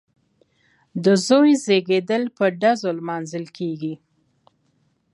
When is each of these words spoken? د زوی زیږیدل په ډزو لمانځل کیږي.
د 1.03 1.05
زوی 1.27 1.51
زیږیدل 1.65 2.23
په 2.37 2.45
ډزو 2.61 2.89
لمانځل 2.99 3.45
کیږي. 3.57 3.93